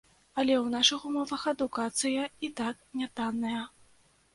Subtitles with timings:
[0.39, 3.61] Але ў нашых умовах адукацыя і так нятанная.